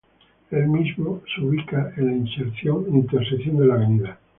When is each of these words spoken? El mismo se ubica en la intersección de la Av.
El 0.49 0.67
mismo 0.67 1.21
se 1.27 1.41
ubica 1.43 1.93
en 1.95 2.05
la 2.07 2.13
intersección 2.13 3.55
de 3.57 3.65
la 3.67 3.75
Av. 3.75 4.17